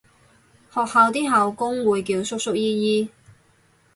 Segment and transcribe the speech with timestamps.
[0.73, 3.09] 學校啲校工會叫叔叔姨姨